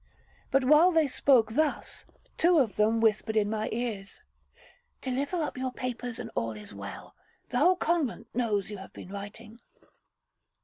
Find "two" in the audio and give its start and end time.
2.35-2.57